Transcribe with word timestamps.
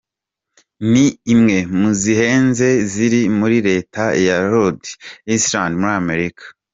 ni 0.91 1.05
imwe 1.33 1.57
mu 1.79 1.89
zihenze 2.01 2.67
ziri 2.91 3.21
muri 3.37 3.57
Reta 3.67 4.03
ya 4.25 4.37
Rhode 4.51 4.87
Island 5.37 5.73
muri 5.81 5.95
Amerika. 6.03 6.43